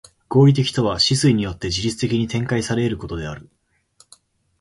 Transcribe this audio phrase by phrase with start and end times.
[0.29, 3.51] 合理的とは思惟によって自律的に展開され得ることである。